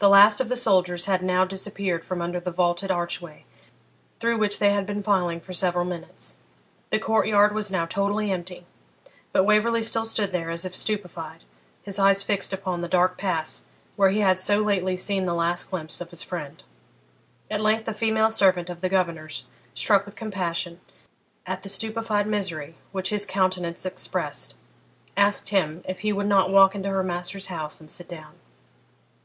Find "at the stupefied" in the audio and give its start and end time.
21.46-22.26